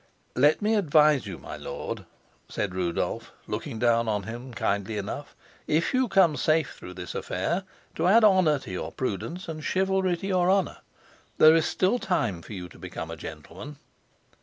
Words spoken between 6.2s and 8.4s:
safe through this affair, to add